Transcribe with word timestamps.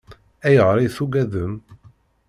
Ayɣer 0.47 0.77
i 0.79 0.87
tugadem? 0.95 1.53